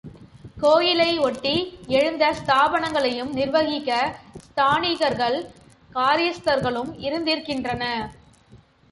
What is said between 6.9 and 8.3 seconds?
இருந்திருக்கின்றனர்.